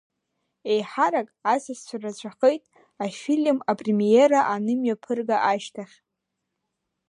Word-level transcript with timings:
Еиҳарак 0.71 1.29
асасцәа 1.53 1.97
рацәахеит 2.03 2.63
афильм 3.05 3.57
апремиера 3.71 4.41
анымҩаԥырга 4.53 5.37
ашьҭахь. 5.51 5.95